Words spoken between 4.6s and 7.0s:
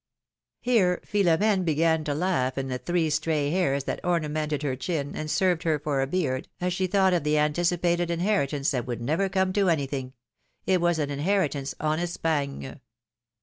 her chin and served her for a beard, as she